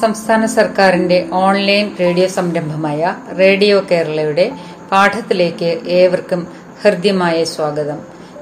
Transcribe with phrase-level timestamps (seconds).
[0.00, 4.52] സംസ്ഥാന സർക്കാരിന്റെ online radio സംരംഭമായ റേഡിയോ കേരളയുടെ
[4.92, 6.46] പാഠത്തിലേക്ക് ഏവർക്കും
[6.82, 7.98] ഹൃദ്യമായ സ്വാഗതം.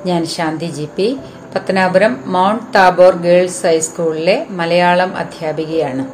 [0.07, 1.17] ഞാൻ Shanti G P.
[1.55, 6.09] Pathanapuram Mount Tabor girls ഹൈസ്കൂളിലെ മലയാളം അധ്യാപികയാണ്.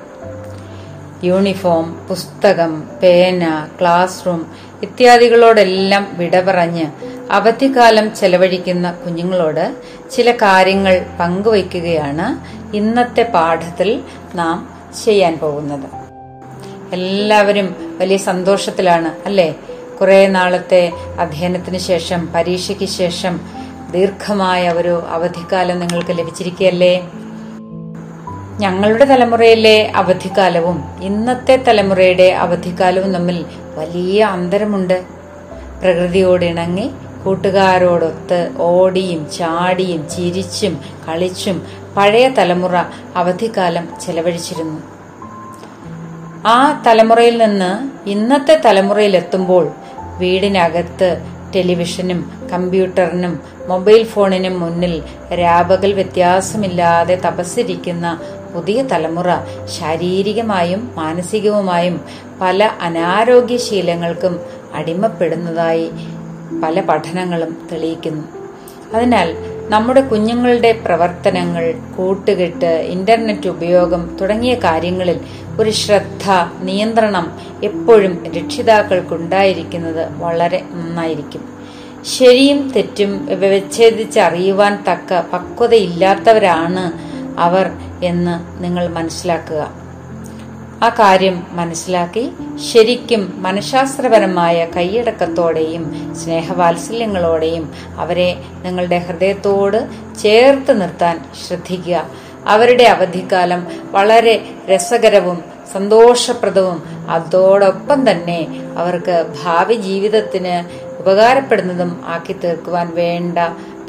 [1.27, 4.47] യൂണിഫോം പുസ്തകം പേന ക്ലാസ് റൂം
[4.83, 6.87] ഇത്യാദികളോടെല്ലാം വിട പറഞ്ഞ്
[7.31, 9.77] അവധിക്കാലം ചെലവഴിക്കുന്ന കുഞ്ഞുങ്ങളോട്
[10.11, 12.27] ചില കാര്യങ്ങൾ പങ്കുവയ്ക്കുകയാണ്
[12.77, 14.03] ഇന്നത്തെ പാഠത്തിൽ
[14.35, 14.74] നാം
[15.05, 16.05] ചെയ്യാൻ പോകുന്നത്.
[16.93, 19.55] എല്ലാവരും വലിയ സന്തോഷത്തിലാണ് അല്ലേ?
[20.01, 23.41] കുറെ നാളത്തെ അധ്യയനത്തിന് ശേഷം പരീക്ഷയ്ക്ക് ശേഷം
[23.91, 27.11] ദീർഘമായ ഒരു അവധിക്കാലം നിങ്ങൾക്ക് ലഭിച്ചിരിക്കുകയല്ലേ?
[28.59, 35.05] ഞങ്ങളുടെ തലമുറയിലെ അവധിക്കാലവും ഇന്നത്തെ തലമുറയുടെ അവധിക്കാലവും തമ്മിൽ വലിയ അന്തരമുണ്ട്.
[35.83, 36.91] പ്രകൃതിയോട് ഇണങ്ങി
[37.25, 42.77] കൂട്ടുകാരോടൊത്ത് ഓടിയും ചാടിയും ചിരിച്ചും കളിച്ചും പഴയ തലമുറ
[43.17, 44.94] അവധിക്കാലം ചെലവഴിച്ചിരുന്നു.
[46.47, 47.71] ആ തലമുറയിൽ നിന്ന്
[48.11, 49.65] ഇന്നത്തെ തലമുറയിൽ എത്തുമ്പോൾ
[50.19, 51.23] വീടിനകത്ത്
[51.55, 52.21] ടെലിവിഷനും
[52.53, 58.07] കമ്പ്യൂട്ടറിനും മൊബൈൽ ഫോണിനും മുന്നിൽ രാപകൽ വ്യത്യാസമില്ലാതെ തപസ്സിരിക്കുന്ന
[58.55, 59.29] പുതിയ തലമുറ
[59.79, 62.01] ശാരീരികമായും മാനസികവുമായും
[62.41, 64.41] പല അനാരോഗ്യ ശീലങ്ങൾക്കും
[64.75, 65.91] അടിമപ്പെടുന്നതായി
[66.63, 68.25] പല പഠനങ്ങളും തെളിയിക്കുന്നു.
[68.95, 75.21] അതിനാൽ നമ്മുടെ കുഞ്ഞുങ്ങളുടെ പ്രവർത്തനങ്ങൾ കൂട്ടുകെട്ട് ഇന്റർനെറ്റ് ഉപയോഗം തുടങ്ങിയ കാര്യങ്ങളിൽ
[75.61, 76.25] ഒരു ശ്രദ്ധ
[76.63, 77.27] നിയന്ത്രണം
[77.63, 81.43] എപ്പോഴും രക്ഷിതാക്കൾക്കുണ്ടായിരിക്കുന്നത് വളരെ നന്നായിരിക്കും.
[82.05, 86.85] ശരിയും തെറ്റും വിച്ഛേദിച്ചറിയുവാൻ തക്ക പക്വതയില്ലാത്തവരാണ്
[87.41, 87.71] അവർ
[88.03, 89.84] എന്ന് നിങ്ങൾ മനസ്സിലാക്കുക.
[90.85, 92.23] ആ കാര്യം മനസ്സിലാക്കി
[92.69, 95.85] ശരിക്കും മനഃശാസ്ത്രപരമായ കൈയടക്കത്തോടെയും
[96.15, 97.65] സ്നേഹവാത്സല്യങ്ങളോടെയും
[97.99, 98.31] അവരെ
[98.65, 99.79] നിങ്ങളുടെ ഹൃദയത്തോട്
[100.23, 102.05] ചേർത്ത് നിർത്താൻ ശ്രദ്ധിക്കുക.
[102.47, 104.35] അവരുടെ അവധിക്കാലം വളരെ
[104.71, 105.39] രസകരവും
[105.73, 106.81] സന്തോഷപ്രദവും.
[107.11, 108.41] അതോടൊപ്പം തന്നെ
[108.79, 110.57] അവർക്ക് ഭാവി ജീവിതത്തിന്
[111.01, 113.39] ഉപകാരപ്പെടുന്നതും ആക്കി തീർക്കുവാൻ വേണ്ട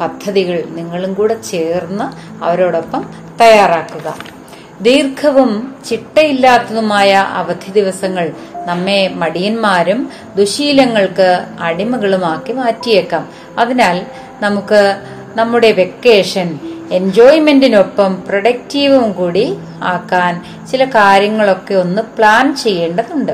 [0.01, 2.07] പദ്ധതികൾ നിങ്ങളും കൂടെ ചേർന്ന്
[2.44, 3.03] അവരോടൊപ്പം
[3.41, 4.34] തയ്യാറാക്കുക.
[4.81, 8.31] ദീർഘവും ചിട്ടയില്ലാത്തതുമായ അവധി ദിവസങ്ങൾ
[8.66, 13.30] നമ്മെ മടിയന്മാരും ദുശീലങ്ങൾക്ക് അടിമകളുമാക്കി മാറ്റിയേക്കാം.
[13.59, 14.06] അതിനാൽ
[14.41, 15.02] നമുക്ക്
[15.36, 16.59] നമ്മുടെ വെക്കേഷൻ
[16.91, 23.31] എൻജോയ്മെന്റിനൊപ്പം പ്രൊഡക്റ്റീവും കൂടി ആക്കാൻ ചില കാര്യങ്ങളൊക്കെ ഒന്ന് പ്ലാൻ ചെയ്യേണ്ടതുണ്ട്.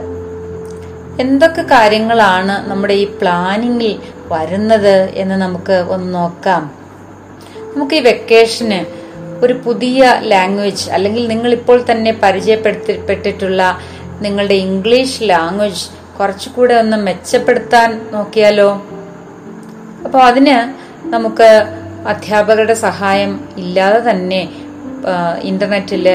[1.22, 6.72] എന്തൊക്കെ കാര്യങ്ങളാണ് നമ്മുടെ ഈ പ്ലാനിങ്ങിൽ വരുന്നത് എന്ന് നമുക്ക് ഒന്ന് നോക്കാം.
[7.76, 9.01] നമുക്ക് ഈ വെക്കേഷന്
[9.44, 13.80] ഒരു പുതിയ ലാംഗ്വേജ് അല്ലെങ്കിൽ നിങ്ങൾ ഇപ്പോൾ തന്നെ പരിചയപ്പെടുത്തിപ്പെട്ടിട്ടുള്ള
[14.22, 15.86] നിങ്ങളുടെ ഇംഗ്ലീഷ് ലാംഗ്വേജ്
[16.20, 18.70] കുറച്ചുകൂടെ ഒന്ന് മെച്ചപ്പെടുത്താൻ നോക്കിയാലോ?
[20.06, 20.58] അപ്പോൾ അതിന്
[21.14, 21.50] നമുക്ക്
[22.08, 24.50] അധ്യാപകരുടെ സഹായം ഇല്ലാതെ തന്നെ
[25.42, 26.08] ഇന്റർനെറ്റിൽ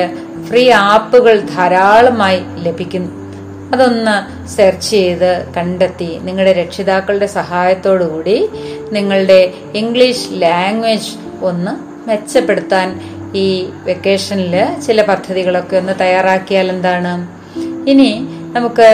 [0.49, 3.27] ഫ്രീ ആപ്പുകൾ ധാരാളമായി ലഭിക്കും.
[3.75, 8.49] അതൊന്ന് സെർച്ച് ചെയ്ത് കണ്ടെത്തി നിങ്ങളുടെ രക്ഷിതാക്കളുടെ സഹായത്തോടുകൂടി
[8.93, 11.73] നിങ്ങളുടെ ഇംഗ്ലീഷ് ലാംഗ്വേജ് ഒന്ന്
[12.09, 13.47] മെച്ചപ്പെടുത്താൻ ഈ
[13.85, 14.55] വെക്കേഷനിൽ
[14.87, 17.13] ചില പദ്ധതികളൊക്കെ ഒന്ന് തയ്യാറാക്കിയാൽ എന്താണ്?
[17.91, 18.11] ഇനി
[18.53, 18.89] നമുക്ക്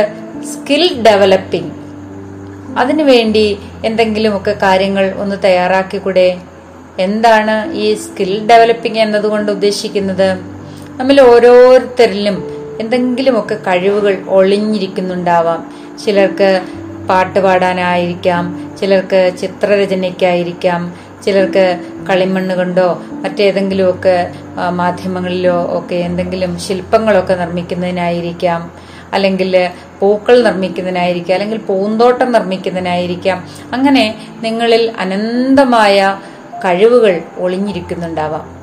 [0.45, 1.73] സ്കിൽ ഡെവലപ്പിംഗ്.
[2.79, 6.29] അതിനുവേണ്ടി എന്തെങ്കിലുമൊക്കെ കാര്യങ്ങൾ ഒന്ന് തയ്യാറാക്കിക്കൂടെ?
[6.99, 10.29] എന്താണ് ഈ സ്കിൽ ഡെവലപ്പിംഗ് എന്നതുകൊണ്ട് ഉദ്ദേശിക്കുന്നത്?
[11.01, 12.37] നമ്മൾ ഓരോരുത്തരിലും
[12.81, 15.61] എന്തെങ്കിലുമൊക്കെ കഴിവുകൾ ഒളിഞ്ഞിരിക്കുന്നുണ്ടാവാം.
[16.05, 16.51] ചിലർക്ക്
[17.09, 18.45] പാട്ട് പാടാനായിരിക്കാം
[18.81, 20.81] ചിലർക്ക് ചിത്രരചനയ്ക്കായിരിക്കാം
[21.25, 24.33] ചിലർക്ക് കളിമണ്ണ് കൊണ്ടോ മറ്റേതെങ്കിലുമൊക്കെ
[24.71, 28.71] മാധ്യമങ്ങളിലോ ഒക്കെ എന്തെങ്കിലും ശില്പങ്ങളൊക്കെ നിർമ്മിക്കുന്നതിനായിരിക്കാം.
[29.13, 33.49] അല്ലെങ്കിൽ പൂക്കൾ നിർമ്മിക്കുന്നതിനായിരിക്കാം അല്ലെങ്കിൽ പൂന്തോട്ടം നിർമ്മിക്കുന്നതിനായിരിക്കാം.
[33.73, 36.19] അങ്ങനെ നിങ്ങളിൽ അനന്തമായ
[36.65, 38.63] കഴിവുകൾ ഒളിഞ്ഞിരിക്കുന്നുണ്ടാവാം.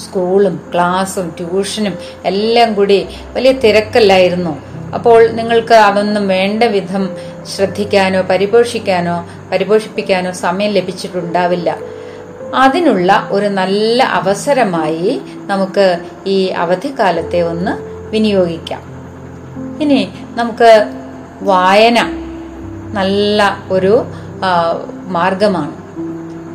[0.00, 1.94] സ്കൂളും ക്ലാസ്സും ട്യൂഷനും
[2.24, 4.65] എല്ലാം കൂടി വലിയ തിരക്കല്ലായിരുന്നു.
[4.94, 7.16] അപ്പോൾ നിങ്ങൾക്ക് അതൊന്നും വേണ്ട വിധം
[7.54, 11.76] ശ്രദ്ധിക്കാനോ പരിപോഷിക്കാനോ പരിപോഷിപ്പിക്കാനോ സമയം ലഭിച്ചിട്ടുണ്ടാവില്ല.
[12.54, 17.72] അതിനുള്ള ഒരു നല്ല അവസരമായി നമുക്ക് ഈ അവധിക്കാലത്തെ ഒന്ന്
[18.10, 18.82] വിനിയോഗിക്കാം.
[19.80, 20.94] ഇനി നമുക്ക്
[21.42, 21.98] വായന
[22.92, 24.04] നല്ല ഒരു
[25.06, 25.74] മാർഗമാണ്.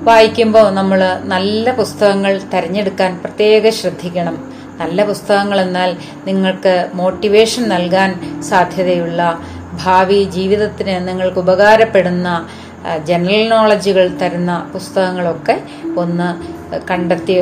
[0.04, 4.54] വായിക്കുമ്പോൾ നമ്മൾ നല്ല പുസ്തകങ്ങൾ തിരഞ്ഞെടുക്കാൻ പ്രത്യേക ശ്രദ്ധിക്കണം.
[4.82, 5.92] നല്ല പുസ്തകങ്ങൾ എന്നാൽ
[6.28, 8.12] നിങ്ങൾക്ക് മോട്ടിവേഷൻ നൽകാൻ
[8.50, 9.22] സാധ്യതയുള്ള
[9.84, 12.30] ഭാവി ജീവിതത്തിന് നിങ്ങൾക്ക് ഉപകാരപ്പെടുന്ന
[13.08, 15.56] ജനറൽ നോളജുകൾ തരുന്ന പുസ്തകങ്ങളൊക്കെ
[16.02, 16.28] ഒന്ന്
[16.90, 17.34] കണ്ടെത്തി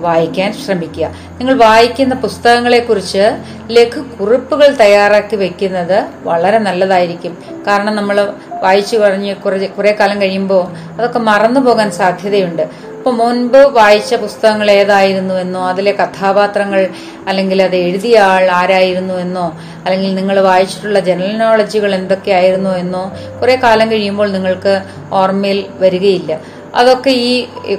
[0.00, 1.06] വായിക്കാൻ ശ്രമിക്കുക.
[1.38, 3.24] നിങ്ങൾ വായിക്കുന്ന പുസ്തകങ്ങളെക്കുറിച്ച്
[3.76, 5.98] ലഘു കുറിപ്പുകൾ തയ്യാറാക്കി വെക്കുന്നത്
[6.28, 7.32] വളരെ നല്ലതായിരിക്കും.
[7.68, 8.16] കാരണം നമ്മൾ
[8.64, 10.62] വായിച്ചു കഴിഞ്ഞ് കുറേ കുറേ കാലം കഴിയുമ്പോൾ
[10.98, 12.64] അതൊക്കെ മറന്നു പോകാൻ സാധ്യതയുണ്ട്.
[13.04, 16.80] അപ്പോൾ മുൻപ് വായിച്ച പുസ്തകങ്ങൾ ഏതായിരുന്നു എന്നോ അതിലെ കഥാപാത്രങ്ങൾ
[17.30, 19.44] അല്ലെങ്കിൽ അത് എഴുതിയ ആൾ ആരായിരുന്നു എന്നോ
[19.82, 23.02] അല്ലെങ്കിൽ നിങ്ങൾ വായിച്ചിട്ടുള്ള ജനറൽ നോളജുകൾ എന്തൊക്കെയായിരുന്നു എന്നോ
[23.40, 24.74] കുറെ കാലം കഴിയുമ്പോൾ നിങ്ങൾക്ക്
[25.12, 26.38] ഓർമ്മയിൽ വരികയില്ല.
[26.80, 27.34] അതൊക്കെ ഈ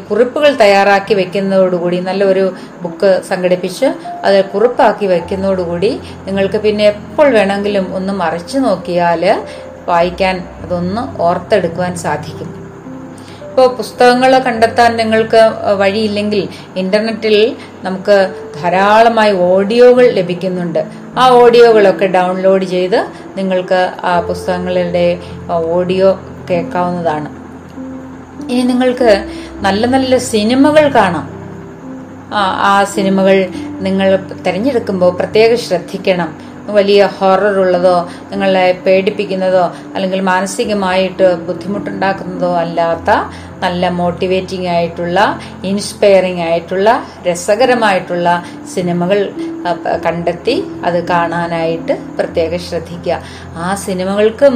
[0.10, 2.46] കുറിപ്പുകൾ തയ്യാറാക്കി വെക്കുന്നതോടുകൂടി നല്ലൊരു
[2.84, 3.90] ബുക്ക് സംഘടിപ്പിച്ച്
[4.28, 5.92] അത് കുറിപ്പാക്കി വെക്കുന്നതോടുകൂടി
[6.28, 9.26] നിങ്ങൾക്ക് പിന്നെ എപ്പോൾ വേണമെങ്കിലും ഒന്ന് മറിച്ചു നോക്കിയാൽ
[9.90, 12.52] വായിക്കാൻ അതൊന്ന് ഓർത്തെടുക്കുവാൻ സാധിക്കും.
[13.56, 15.42] ഇപ്പോൾ പുസ്തകങ്ങൾ കണ്ടെത്താൻ നിങ്ങൾക്ക്
[15.78, 20.86] വഴിയില്ലെങ്കിൽ ഇന്റർനെറ്റിൽ നമുക്ക് ധാരാളമായി ഓഡിയോകൾ ലഭിക്കുന്നുണ്ട്.
[21.20, 23.08] ആ ഓഡിയോകളൊക്കെ ഡൗൺലോഡ് ചെയ്ത്
[23.38, 25.20] നിങ്ങൾക്ക് ആ പുസ്തകങ്ങളുടെ
[25.50, 26.20] ഓഡിയോ
[26.50, 27.30] കേൾക്കാവുന്നതാണ്.
[28.52, 29.26] ഇനി നിങ്ങൾക്ക്
[29.62, 31.30] നല്ല നല്ല സിനിമകൾ കാണാം.
[32.70, 33.50] ആ സിനിമകൾ
[33.80, 36.45] നിങ്ങൾ തിരഞ്ഞെടുക്കുമ്പോൾ പ്രത്യേകം ശ്രദ്ധിക്കണം.
[36.70, 37.98] വലിയ ഹൊറർ ഉള്ളതോ
[38.32, 43.10] നിങ്ങളെ പേടിപ്പിക്കുന്നതോ അല്ലെങ്കിൽ മാനസികമായിട്ട് ബുദ്ധിമുട്ടുണ്ടാക്കുന്നതോ അല്ലാത്ത
[43.64, 45.20] നല്ല മോട്ടിവേറ്റിംഗ് ആയിട്ടുള്ള
[45.64, 46.90] ഇൻസ്പയറിംഗ് ആയിട്ടുള്ള
[47.28, 48.44] രസകരമായിട്ടുള്ള
[48.74, 49.20] സിനിമകൾ
[50.06, 53.22] കണ്ടെത്തി അത് കാണാനായിട്ട് പ്രത്യേകം ശ്രദ്ധിക്കുക.
[53.56, 54.56] ആ സിനിമകൾക്കും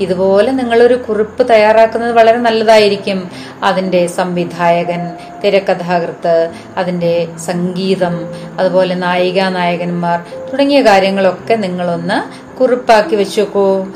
[0.00, 3.30] ഇതുപോലെ നിങ്ങളൊരു കുറിപ്പ് തയ്യാറാക്കുന്നത് വളരെ നല്ലതായിരിക്കും.
[3.62, 5.02] അതിന്റെ സംവിധായകൻ
[5.44, 8.16] തിരക്കഥാകൃത്ത് അതിന്റെ സംഗീതം
[8.58, 10.20] അതുപോലെ നായിക നായകന്മാർ
[10.52, 12.18] തുടങ്ങിയ കാര്യങ്ങളൊക്കെ നിങ്ങളൊന്ന്
[12.58, 13.86] കുറിപ്പാക്കി വെച്ചേക്കൂ.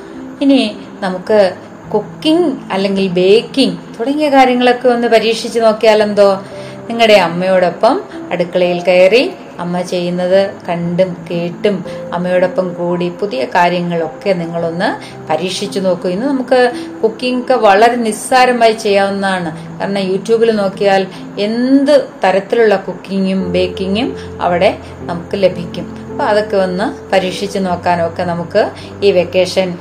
[0.41, 1.53] ഇനി നമുക്ക്
[1.93, 6.43] കുക്കിംഗ് അല്ലെങ്കിൽ ബേക്കിംഗ് തുടങ്ങിയ കാര്യങ്ങളൊക്കെ ഒന്ന് പരീക്ഷിച്ച് നോക്കിയാലെന്തോ
[6.89, 8.03] നിങ്ങളുടെ അമ്മയോടൊപ്പം
[8.33, 9.33] അടുക്കളയിൽ കയറി
[9.63, 11.85] അമ്മ ചെയ്യുന്നത് കണ്ടും കേട്ടും
[12.15, 14.89] അമ്മയോടൊപ്പം കൂടി പുതിയ കാര്യങ്ങളൊക്കെ നിങ്ങളൊന്ന്
[15.31, 16.09] പരീക്ഷിച്ചു നോക്കൂ.
[16.09, 16.73] ഇന്ന് നമുക്ക്
[17.03, 19.79] കുക്കിംഗ് ഒക്കെ വളരെ നിസ്സാരമായി ചെയ്യാവുന്നതാണ്.
[19.79, 21.07] കാരണം യൂട്യൂബിൽ നോക്കിയാൽ
[21.39, 25.87] എന്ത് തരത്തിലുള്ള കുക്കിങ്ങും ബേക്കിങ്ങും അവിടെ നമുക്ക് ലഭിക്കും.
[26.11, 28.71] അപ്പോൾ അതൊക്കെ ഒന്ന് പരീക്ഷിച്ച് നോക്കാനൊക്കെ നമുക്ക്
[29.03, 29.79] ഈ വെക്കേഷൻ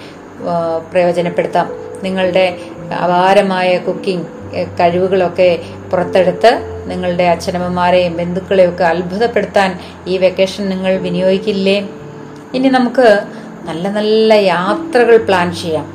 [0.91, 1.67] പ്രയോജനപ്പെടുത്താം.
[2.05, 2.45] നിങ്ങളുടെ
[3.03, 4.27] അപാരമായ കുക്കിംഗ്
[4.79, 5.49] കഴിവുകളൊക്കെ
[5.91, 6.51] പുറത്തെടുത്ത്
[6.89, 9.69] നിങ്ങളുടെ അച്ഛനമ്മമാരെയും ബന്ധുക്കളെയും ഒക്കെ അത്ഭുതപ്പെടുത്താൻ
[10.11, 11.77] ഈ വെക്കേഷൻ നിങ്ങൾ വിനിയോഗിക്കില്ലേ?
[12.57, 13.07] ഇനി നമുക്ക്
[13.69, 15.85] നല്ല നല്ല യാത്രകൾ പ്ലാൻ ചെയ്യാം.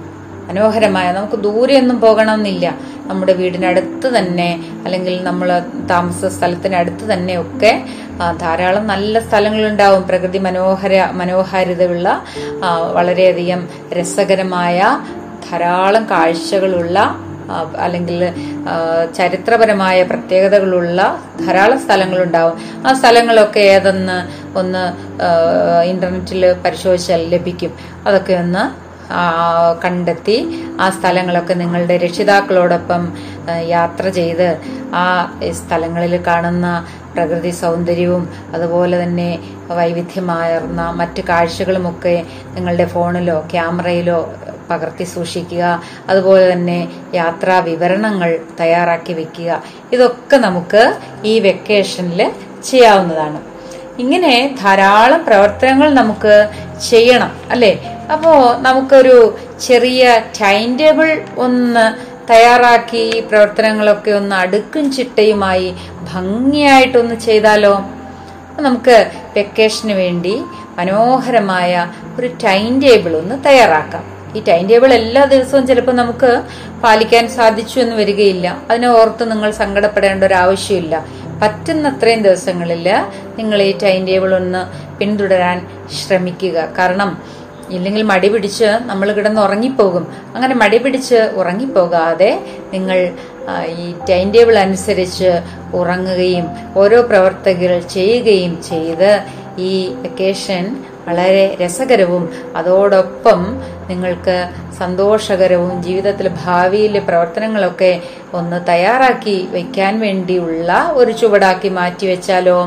[0.49, 2.67] മനോഹരമായ നമുക്ക് ദൂരെയൊന്നും പോകണമെന്നില്ല.
[3.09, 4.49] നമ്മുടെ വീടിനടുത്ത് തന്നെ
[4.85, 5.49] അല്ലെങ്കിൽ നമ്മൾ
[5.91, 7.73] താമസ സ്ഥലത്തിനടുത്ത് തന്നെ ഒക്കെ
[8.43, 10.03] ധാരാളം നല്ല സ്ഥലങ്ങളുണ്ടാവും.
[10.09, 12.09] പ്രകൃതി മനോഹര മനോഹാരിതയുള്ള
[12.99, 13.61] വളരെയധികം
[13.99, 14.79] രസകരമായ
[15.51, 16.99] ധാരാളം കാഴ്ചകളുള്ള
[17.77, 18.19] അല്ലെങ്കിൽ
[19.17, 22.57] ചരിത്രപരമായ പ്രത്യേകതകളുള്ള ധാരാളം സ്ഥലങ്ങളുണ്ടാവും.
[22.87, 24.19] ആ സ്ഥലങ്ങളൊക്കെ ഏതെന്ന്
[24.59, 24.83] ഒന്ന്
[25.85, 27.73] ഇന്റർനെറ്റിൽ പരിശോധിച്ചാൽ ലഭിക്കും.
[28.07, 28.89] അതൊക്കെ ഒന്ന്
[29.85, 30.37] കണ്ടെത്തി
[30.81, 33.13] ആ സ്ഥലങ്ങളൊക്കെ നിങ്ങളുടെ രക്ഷിതാക്കളോടൊപ്പം
[33.67, 34.49] യാത്ര ചെയ്ത്
[34.95, 35.05] ആ
[35.53, 39.39] സ്ഥലങ്ങളിൽ കാണുന്ന പ്രകൃതി സൗന്ദര്യവും അതുപോലെ തന്നെ
[39.71, 42.25] വൈവിധ്യമാർന്ന മറ്റ് കാഴ്ചകളുമൊക്കെ
[42.55, 44.35] നിങ്ങളുടെ ഫോണിലോ ക്യാമറയിലോ
[44.71, 45.83] പകർത്തി സൂക്ഷിക്കുക.
[46.09, 49.63] അതുപോലെ തന്നെ യാത്രാ വിവരണങ്ങൾ തയ്യാറാക്കി വെക്കുക.
[49.93, 52.31] ഇതൊക്കെ നമുക്ക് ഈ വെക്കേഷനിൽ
[52.65, 53.41] ചെയ്യാവുന്നതാണ്.
[53.99, 56.49] ഇങ്ങനെ ധാരാളം പ്രവർത്തനങ്ങൾ നമുക്ക്
[56.89, 57.97] ചെയ്യണം അല്ലേ?
[58.13, 65.75] അപ്പോൾ നമുക്കൊരു ചെറിയ ടൈം ടേബിൾ ഒന്ന് തയ്യാറാക്കി ഈ പ്രവർത്തനങ്ങളൊക്കെ ഒന്ന് അടുക്കും ചിട്ടയുമായി
[66.15, 67.81] ഭംഗിയായിട്ടൊന്ന് ചെയ്താലോ?
[68.61, 70.43] നമുക്ക് വെക്കേഷന് വേണ്ടി
[70.79, 74.18] മനോഹരമായ ഒരു ടൈം ടേബിൾ ഒന്ന് തയ്യാറാക്കാം.
[74.39, 76.31] ഈ ടൈം ടേബിൾ എല്ലാ ദിവസവും ചിലപ്പോൾ നമുക്ക്
[76.85, 78.47] പാലിക്കാൻ സാധിച്ചു എന്ന് വരികയില്ല.
[78.71, 80.95] അതിനെ ഓർത്ത് നിങ്ങൾ സങ്കടപ്പെടേണ്ട ഒരു ആവശ്യമില്ല.
[81.43, 82.87] പറ്റുന്നത്രയും ദിവസങ്ങളിൽ
[83.39, 84.63] നിങ്ങൾ ഈ ടൈം ടേബിൾ ഒന്ന്
[84.99, 85.59] പിന്തുടരാൻ
[85.99, 86.69] ശ്രമിക്കുക.
[86.79, 87.11] കാരണം
[87.77, 90.05] ഇല്ലെങ്കിൽ മടി പിടിച്ച് നമ്മൾ കിടന്ന് ഉറങ്ങിപ്പോകും.
[90.35, 92.31] അങ്ങനെ മടി പിടിച്ച് ഉറങ്ങിപ്പോകാതെ
[92.73, 92.99] നിങ്ങൾ
[93.83, 95.31] ഈ ടൈം ടേബിൾ അനുസരിച്ച്
[95.75, 99.11] ഉറങ്ങുകയും ഓരോ പ്രവർത്തകർ ചെയ്യുകയും ചെയ്ത്
[99.69, 99.73] ഈ
[100.05, 100.65] വെക്കേഷൻ
[101.09, 104.49] വളരെ രസകരവും അതോടൊപ്പം നിങ്ങൾക്ക്
[104.79, 108.01] സന്തോഷകരവും ജീവിതത്തിൽ ഭാവിയിലെ പ്രവർത്തനങ്ങളൊക്കെ
[108.35, 112.61] ഒന്ന് തയ്യാറാക്കി വെക്കാൻ വേണ്ടിയുള്ള ഒരു ചുവടാക്കി മാറ്റിവെച്ചാലോ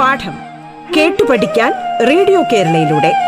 [0.00, 0.34] പാഠം
[0.96, 1.72] കേട്ടു പഠിക്കാൻ
[2.08, 3.27] റേഡിയോ കേരളയിലൂടെ.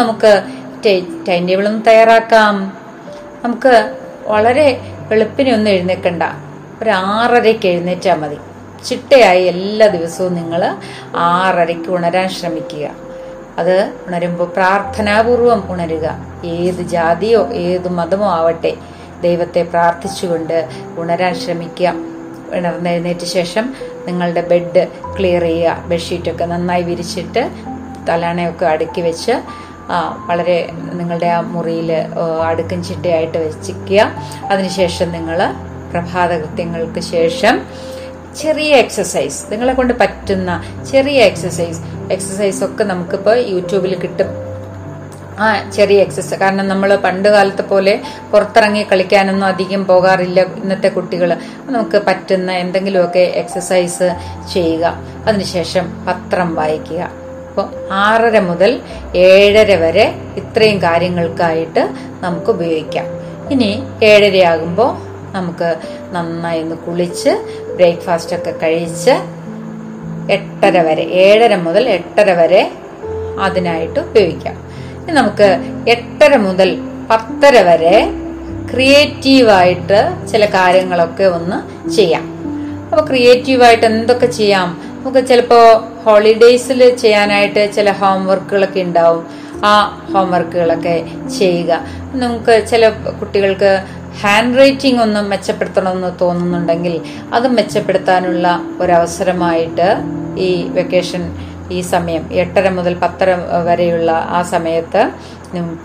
[0.00, 0.42] നമുക്ക്
[1.28, 2.76] ടൈം ടേബിൾ ഒന്ന് തയ്യാറാക്കാം.
[3.44, 3.96] നമുക്ക്
[4.26, 6.22] വളരെ വെളുപ്പിനെ ഒന്നും എഴുന്നേക്കണ്ട.
[6.82, 8.36] ഒരു ആറരയ്ക്ക് എഴുന്നേറ്റാൽ മതി.
[8.84, 10.76] ചിട്ടയായി എല്ലാ ദിവസവും നിങ്ങൾ
[11.16, 12.90] ആറരയ്ക്ക് ഉണരാൻ ശ്രമിക്കുക.
[13.58, 16.18] അത് ഉണരുമ്പോൾ പ്രാർത്ഥനാപൂർവം ഉണരുക.
[16.44, 18.76] ഏത് ജാതിയോ ഏത് മതമോ ആവട്ടെ
[19.22, 21.94] ദൈവത്തെ പ്രാർത്ഥിച്ചുകൊണ്ട് ഉണരാൻ ശ്രമിക്കുക.
[22.54, 23.74] ഉണർന്നെഴുന്നേറ്റ ശേഷം
[24.06, 25.84] നിങ്ങളുടെ ബെഡ് ക്ലിയർ ചെയ്യുക.
[25.86, 27.50] ബെഡ്ഷീറ്റൊക്കെ നന്നായി വിരിച്ചിട്ട്
[28.08, 29.32] തലാണയൊക്കെ അടുക്കി വെച്ച്
[29.90, 31.92] ആ, വളരെ നിങ്ങളുടെ ആ മുറിയിൽ
[32.44, 34.12] അടുക്കും ചിട്ടയായിട്ട് വെച്ചിരിക്കുക.
[34.50, 35.52] അതിനുശേഷം നിങ്ങൾ
[35.92, 37.62] പ്രഭാത കൃത്യങ്ങൾക്ക് ശേഷം
[38.36, 41.80] ചെറിയ എക്സസൈസ് നിങ്ങളെ കൊണ്ട് പറ്റുന്ന ചെറിയ എക്സസൈസ്
[42.12, 44.26] എക്സസൈസ് ഒക്കെ നമുക്കിപ്പോൾ യൂട്യൂബിൽ കിട്ടും.
[45.38, 48.00] ആ ചെറിയ എക്സസൈസ് കാരണം നമ്മൾ പണ്ട് കാലത്തെ പോലെ
[48.30, 51.36] പുറത്തിറങ്ങി കളിക്കാനൊന്നും അധികം പോകാറില്ല ഇന്നത്തെ കുട്ടികൾ
[51.66, 54.16] നമുക്ക് പറ്റുന്ന എന്തെങ്കിലുമൊക്കെ എക്സസൈസ്
[54.52, 54.98] ചെയ്യുക.
[55.26, 57.23] അതിനുശേഷം പത്രം വായിക്കുക.
[57.90, 58.80] ആറര മുതൽ
[59.16, 61.88] ഏഴര വരെ ഇത്രയും കാര്യങ്ങൾക്കായിട്ട്
[62.20, 63.06] നമുക്ക് ഉപയോഗിക്കാം.
[63.50, 65.76] ഇനി ഏഴരയാകുമ്പോൾ നമുക്ക്
[66.12, 67.30] നന്നായി ഒന്ന് കുളിച്ച്
[67.76, 69.10] ബ്രേക്ക്ഫാസ്റ്റ് ഒക്കെ കഴിച്ച്
[70.32, 72.72] എട്ടര വരെ ഏഴര മുതൽ എട്ടര വരെ
[73.40, 74.56] അതിനായിട്ട് ഉപയോഗിക്കാം.
[75.02, 75.58] ഇനി നമുക്ക്
[75.88, 76.78] എട്ടര മുതൽ
[77.10, 78.12] പത്തര വരെ
[78.70, 82.24] ക്രിയേറ്റീവായിട്ട് ചില കാര്യങ്ങളൊക്കെ ഒന്ന് ചെയ്യാം.
[82.90, 84.93] അപ്പോൾ ക്രിയേറ്റീവായിട്ട് എന്തൊക്കെ ചെയ്യാം?
[85.04, 85.58] നമുക്ക് ചിലപ്പോ
[86.04, 89.24] ഹോളിഡേയ്സിൽ ചെയ്യാനായിട്ട് ചില ഹോംവർക്കുകളൊക്കെ ഉണ്ടാവും.
[89.64, 89.72] ആ
[90.12, 90.94] ഹോംവർക്കുകളൊക്കെ
[91.38, 91.72] ചെയ്യുക.
[92.22, 92.88] നമുക്ക് ചില
[93.20, 93.70] കുട്ടികൾക്ക്
[94.22, 96.94] ഹാൻഡ് റൈറ്റിംഗ് ഒന്ന് മെച്ചപ്പെടുത്തണമെന്ന് തോന്നുന്നുണ്ടെങ്കിൽ
[97.34, 98.46] അത് മെച്ചപ്പെടുത്താനുള്ള
[98.80, 99.88] ഒരവസരമായിട്ട്
[100.48, 101.24] ഈ വെക്കേഷൻ
[101.70, 103.30] ഈ സമയം എട്ടര മുതൽ പത്തര
[103.68, 105.02] വരെയുള്ള ആ സമയത്ത്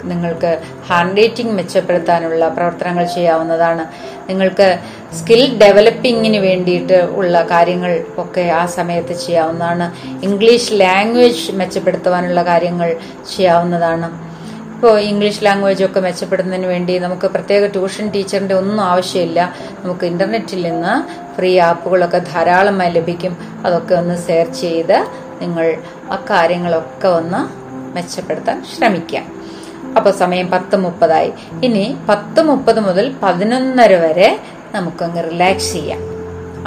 [0.03, 3.85] നിങ്ങൾക്ക് ഹാൻഡ് റൈറ്റിംഗ് മെച്ചപ്പെടുത്താനുള്ള പ്രവർത്തനങ്ങൾ ചെയ്യാവുന്നതാണ്.
[4.29, 4.79] നിങ്ങൾക്ക്
[5.15, 9.93] സ്കിൽ ഡെവലപ്പിങ്ങിന് വേണ്ടിയിട്ട് ഉള്ള കാര്യങ്ങൾ ഒക്കെ ആ സമയത്ത് ചെയ്യാവുന്നതാണ്.
[10.23, 12.97] ഇംഗ്ലീഷ് ലാംഗ്വേജ് മെച്ചപ്പെടുത്തുവാനുള്ള കാര്യങ്ങൾ
[13.35, 14.29] ചെയ്യാവുന്നതാണ്.
[14.75, 19.53] ഇപ്പോൾ ഇംഗ്ലീഷ് ലാംഗ്വേജ് ഒക്കെ മെച്ചപ്പെടുന്നതിന് വേണ്ടി നമുക്ക് പ്രത്യേക ട്യൂഷൻ ടീച്ചറിന്റെ ഒന്നും ആവശ്യമില്ല.
[19.79, 20.93] നമുക്ക് ഇന്റർനെറ്റിൽ നിന്ന്
[21.35, 23.38] ഫ്രീ ആപ്പുകളൊക്കെ ധാരാളമായി ലഭിക്കും.
[23.65, 25.07] അതൊക്കെ ഒന്ന് സെർച്ച് ചെയ്ത്
[25.41, 25.77] നിങ്ങൾ
[26.11, 27.59] ആ കാര്യങ്ങളൊക്കെ ഒന്ന്
[27.95, 29.38] മെച്ചപ്പെടുത്താൻ ശ്രമിക്കാം.
[29.98, 31.31] അപ്പോൾ സമയം പത്ത് മുപ്പതായി.
[31.63, 34.39] ഇനി പത്ത് മുപ്പത് മുതൽ പതിനൊന്നര വരെ
[34.75, 36.00] നമുക്കങ്ങ് റിലാക്സ് ചെയ്യാം.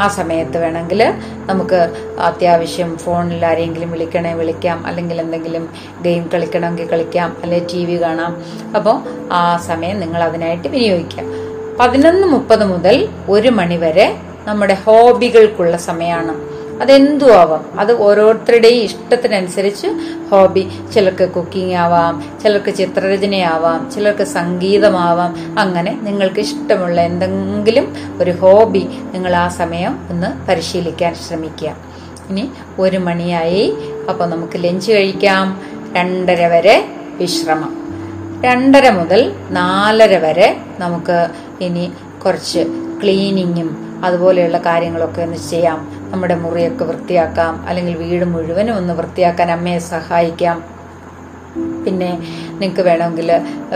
[0.00, 1.12] ആ സമയത്ത് വേണമെങ്കിൽ
[1.46, 4.86] നമുക്ക് അത്യാവശ്യം ഫോണിൽ ആരെങ്കിലും വിളിക്കണേ വിളിക്കാം.
[4.86, 5.68] അല്ലെങ്കിൽ എന്തെങ്കിലും
[6.02, 7.36] ഗെയിം കളിക്കണമെങ്കിൽ കളിക്കാം.
[7.42, 8.42] അല്ലെങ്കിൽ ടി വി കാണാം.
[8.76, 9.02] അപ്പോൾ
[9.32, 11.26] ആ സമയം നിങ്ങൾ അതിനായിട്ട് വിനിയോഗിക്കാം.
[11.80, 14.16] പതിനൊന്ന് മുപ്പത് മുതൽ ഒരു മണി വരെ
[14.46, 16.61] നമ്മുടെ ഹോബികൾക്കുള്ള സമയമാണ്.
[16.82, 19.86] അതെന്തു ആവാം അത് ഓരോരുത്തരുടെയും ഇഷ്ടത്തിനനുസരിച്ച്
[20.30, 20.68] ഹോബി.
[20.94, 25.58] ചിലർക്ക് കുക്കിംഗ് ആവാം ചിലർക്ക് ചിത്രരചനയാവാം ചിലർക്ക് സംഗീതമാവാം.
[25.58, 31.76] അങ്ങനെ നിങ്ങൾക്ക് ഇഷ്ടമുള്ള എന്തെങ്കിലും ഒരു ഹോബി നിങ്ങൾ ആ സമയം ഒന്ന് പരിശീലിക്കാൻ ശ്രമിക്കുക.
[32.30, 33.74] ഇനി ഒരു മണിയായി.
[34.08, 35.60] അപ്പോൾ നമുക്ക് ലഞ്ച് കഴിക്കാം.
[35.92, 36.86] രണ്ടര വരെ
[37.16, 37.72] വിശ്രമം.
[38.44, 41.28] രണ്ടര മുതൽ നാലര വരെ നമുക്ക്
[41.60, 41.92] ഇനി
[42.24, 42.66] കുറച്ച്
[43.02, 46.01] ക്ലീനിങ്ങും അതുപോലെയുള്ള കാര്യങ്ങളൊക്കെ ഒന്ന് ചെയ്യാം.
[46.12, 50.58] നമ്മുടെ മുറിയൊക്കെ വൃത്തിയാക്കാം അല്ലെങ്കിൽ വീട് മുഴുവനും ഒന്ന് വൃത്തിയാക്കാൻ അമ്മയെ സഹായിക്കാം.
[51.84, 52.10] പിന്നെ
[52.60, 53.30] നിങ്ങൾക്ക് വേണമെങ്കിൽ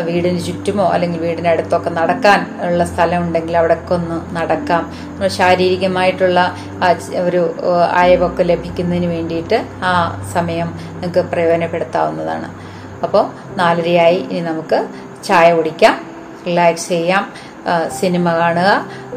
[0.08, 4.82] വീടിന് ചുറ്റുമോ അല്ലെങ്കിൽ വീടിനടുത്തൊക്കെ നടക്കാൻ ഉള്ള സ്ഥലം ഉണ്ടെങ്കിൽ അവിടെയൊക്കെ ഒന്ന് നടക്കാം.
[5.12, 6.40] നമ്മൾ ശാരീരികമായിട്ടുള്ള
[7.26, 7.42] ഒരു
[8.02, 9.58] അയവൊക്കെ ലഭിക്കുന്നതിന് വേണ്ടിയിട്ട്
[9.90, 9.92] ആ
[10.34, 10.68] സമയം
[11.00, 12.50] നിങ്ങൾക്ക് പ്രയോജനപ്പെടുത്താവുന്നതാണ്.
[13.06, 13.24] അപ്പോൾ
[13.62, 14.78] നാലരയായി ഇനി നമുക്ക്
[15.28, 15.96] ചായ കുടിക്കാം
[16.46, 17.24] റിലാക്സ് ചെയ്യാം
[17.98, 18.70] സിനിമ കാണുക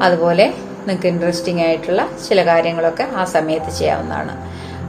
[0.06, 0.46] അതുപോലെ
[0.80, 4.34] നിങ്ങൾക്ക് ഇൻട്രസ്റ്റിംഗ് ആയിട്ടുള്ള ചില കാര്യങ്ങളൊക്കെ ആ സമയത്ത് ചെയ്യാവുന്നതാണ്.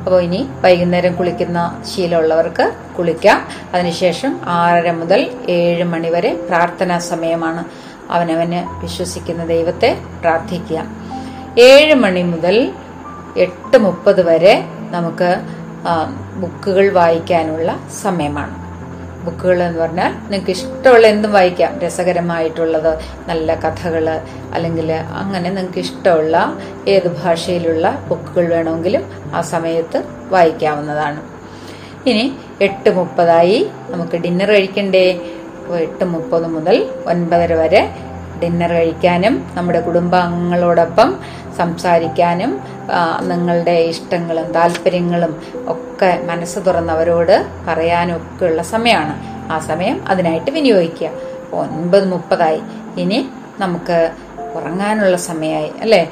[0.05, 2.67] അപ്പോൾ ഇനി വൈകുന്നേരം കുളിക്കുന്ന ശീലമുള്ളവർക്ക്
[2.97, 3.39] കുളിക്കാം.
[3.75, 5.21] അതിനുശേഷം ആറര മുതൽ
[5.57, 7.65] ഏഴ് മണി വരെ പ്രാർത്ഥനാ സമയമാണ്
[8.17, 9.91] അവനവന് വിശ്വസിക്കുന്ന ദൈവത്തെ
[10.23, 10.79] പ്രാർത്ഥിക്കുക.
[11.69, 12.57] ഏഴ് മണി മുതൽ
[13.45, 14.55] എട്ട് മുപ്പത് വരെ
[14.97, 15.31] നമുക്ക്
[16.43, 17.71] ബുക്കുകൾ വായിക്കാനുള്ള
[18.03, 18.57] സമയമാണ്.
[19.25, 21.73] ബുക്കുകൾ എന്ന് പറഞ്ഞാൽ നിങ്ങൾക്ക് ഇഷ്ടമുള്ള എന്തും വായിക്കാം.
[21.85, 22.93] രസകരമായിട്ടുള്ളത്
[23.29, 24.07] നല്ല കഥകൾ
[24.55, 26.37] അല്ലെങ്കിൽ അങ്ങനെ നിങ്ങൾക്ക് ഇഷ്ടമുള്ള
[26.89, 30.01] ഏത് ഭാഷയിലുള്ള ബുക്കുകൾ വേണമെങ്കിലും ആ സമയത്ത്
[30.31, 31.21] വായിക്കാവുന്നതാണ്.
[32.07, 32.25] ഇനി
[32.61, 33.59] എട്ട് മുപ്പതായി
[33.91, 35.05] നമുക്ക് ഡിന്നർ കഴിക്കണ്ടേ?
[35.87, 37.83] എട്ട് മുപ്പത് മുതൽ ഒൻപതര വരെ
[38.43, 41.09] ഡിന്നർ കഴിക്കാനും നമ്മുടെ കുടുംബാംഗങ്ങളോടൊപ്പം
[41.61, 42.53] സംസാരിക്കാനും
[43.31, 45.33] നിങ്ങളുടെ ഇഷ്ടങ്ങളും താല്പര്യങ്ങളും
[45.73, 47.37] ഒക്കെ മനസ്സ് തുറന്നവരോട്
[47.69, 49.15] പറയാനും ഒക്കെ ഉള്ള സമയമാണ്.
[49.53, 51.11] ആ സമയം അതിനായിട്ട് വിനിയോഗിക്കുക.
[51.53, 52.61] ഒൻപത് മുപ്പതായി.
[53.01, 53.19] ഇനി
[53.59, 53.99] നമുക്ക്
[54.55, 56.03] ഉറങ്ങാനുള്ള സമയമായി അല്ലേ?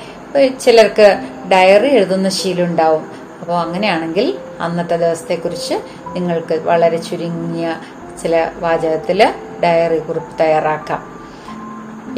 [0.61, 1.07] ചിലർക്ക്
[1.53, 3.05] ഡയറി എഴുതുന്ന ശീലം ഉണ്ടാവും.
[3.41, 4.27] അപ്പോൾ അങ്ങനെയാണെങ്കിൽ
[4.61, 5.77] അന്നത്തെ ദിവസത്തെക്കുറിച്ച്
[6.17, 7.69] നിങ്ങൾക്ക് വളരെ ചുരുങ്ങിയ
[8.23, 9.21] ചില വാചകത്തിൽ
[9.65, 11.01] ഡയറി കുറിപ്പ് തയ്യാറാക്കാം.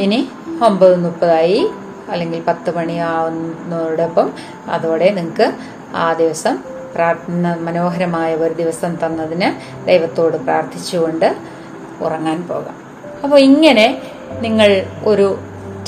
[0.01, 0.21] ഇനി
[0.67, 1.61] ഒമ്പത് മുപ്പതായി.
[2.13, 4.29] അല്ലെങ്കിൽ പത്ത് മണിയാവുന്നതോടൊപ്പം
[4.69, 5.47] അതോടെ നിങ്ങൾക്ക്
[5.95, 6.57] ആ ദിവസം
[6.95, 9.49] പ്രാർത്ഥന മനോഹരമായ ഒരു ദിവസം തന്നതിന്
[9.87, 11.29] ദൈവത്തോട് പ്രാർത്ഥിച്ചുകൊണ്ട്
[12.01, 12.77] ഉറങ്ങാൻ പോകാം.
[13.25, 13.87] അപ്പോൾ ഇങ്ങനെ
[14.41, 15.39] നിങ്ങൾ ഒരു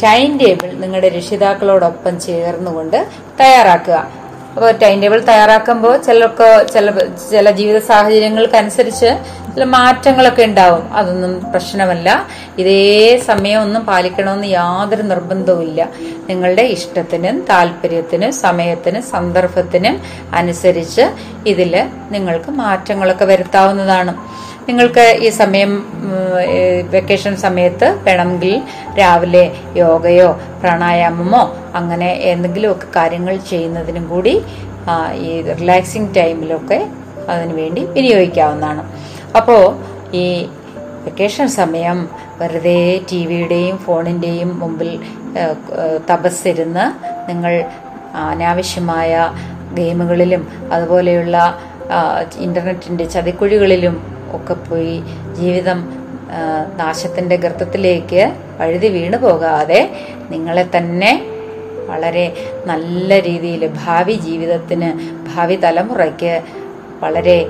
[0.03, 2.99] ടൈം ടേബിൾ നിങ്ങളുടെ രക്ഷിതാക്കളോടൊപ്പം ചേർന്നുകൊണ്ട്
[3.41, 4.22] തയ്യാറാക്കുക.
[4.83, 6.91] ടൈം ടേബിൾ തയ്യാറാക്കുമ്പോൾ ചിലർക്ക് ചില
[7.31, 9.11] ചില ജീവിത സാഹചര്യങ്ങൾക്കനുസരിച്ച്
[9.55, 10.85] ചില മാറ്റങ്ങളൊക്കെ ഉണ്ടാവും.
[10.99, 12.09] അതൊന്നും പ്രശ്നമല്ല.
[12.61, 15.89] ഇതേ സമയമൊന്നും പാലിക്കണമെന്ന് യാതൊരു നിർബന്ധവുമില്ല
[16.29, 19.97] നിങ്ങളുടെ ഇഷ്ടത്തിനും താല്പര്യത്തിനും സമയത്തിനും സന്ദർഭത്തിനും
[20.41, 21.07] അനുസരിച്ച്
[21.53, 21.75] ഇതിൽ
[22.11, 24.15] നിങ്ങൾക്ക് മാറ്റങ്ങളൊക്കെ വരുത്താവുന്നതാണ്.
[24.69, 25.71] നിങ്ങൾക്ക് ഈ സമയം
[26.91, 28.55] വെക്കേഷൻ സമയത്ത് വേണമെങ്കിൽ
[28.99, 29.45] രാവിലെ
[29.77, 30.29] യോഗയോ
[30.63, 31.43] പ്രാണായാമമോ
[31.75, 34.35] അങ്ങനെ എന്തെങ്കിലുമൊക്കെ കാര്യങ്ങൾ ചെയ്യുന്നതിനും കൂടി
[35.27, 36.79] ഈ റിലാക്സിങ് ടൈമിലൊക്കെ
[37.29, 38.83] അതിനു വേണ്ടി വിനിയോഗിക്കാവുന്നതാണ്.
[39.37, 39.63] അപ്പോൾ
[40.17, 40.27] ഈ
[41.05, 41.99] വെക്കേഷൻ സമയം
[42.41, 42.81] വെറുതെ
[43.13, 44.91] ടി വിയുടെയും ഫോണിന്റെയും മുമ്പിൽ
[46.11, 46.85] തപസ്സിരുന്ന്
[47.29, 47.53] നിങ്ങൾ
[48.31, 49.31] അനാവശ്യമായ
[49.75, 50.43] ഗെയിമുകളിലും
[50.73, 51.37] അതുപോലെയുള്ള
[52.41, 53.95] ഇന്റർനെറ്റിന്റെ ചതിക്കുഴികളിലും
[54.37, 54.97] ഒക്കെ പോയി
[55.39, 55.79] ജീവിതം
[56.33, 59.91] ആ, നാശത്തിന്റെ ഗർത്തത്തിലേക്ക് പഴുതി വീണു പോകാതെ
[60.31, 61.27] നിങ്ങളെ തന്നെ
[61.87, 62.37] വളരെ
[62.67, 64.91] നല്ല രീതിയിൽ ഭാവി ജീവിതത്തിന്
[65.35, 66.43] ഭാവി തലമുറയ്ക്ക്
[67.01, 67.47] വളരെ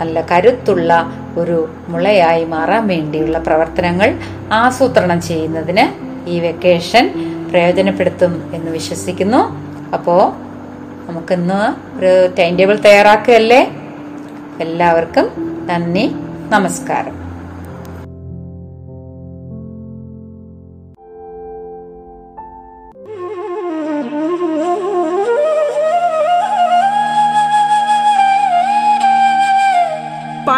[0.00, 4.18] നല്ല കരുത്തുള്ള ഒരു മുളയായി മാറാൻ വേണ്ടിയുള്ള പ്രവർത്തനങ്ങൾ
[4.52, 5.84] ആസൂത്രണം ചെയ്യുന്നതിന്
[6.28, 7.10] ഈ വെക്കേഷൻ
[7.50, 9.40] പ്രയോജനപ്പെടുത്തും എന്ന് വിശ്വസിക്കുന്നു.
[9.94, 10.22] അപ്പോൾ
[11.08, 11.60] നമുക്കിന്ന്
[11.98, 13.72] ഒരു ടൈം ടേബിൾ തയ്യാറാക്കുകയല്ലേ?
[14.60, 15.26] എല്ലാവർക്കും
[15.66, 16.12] നന്ദി
[16.48, 17.21] നമസ്കാരം.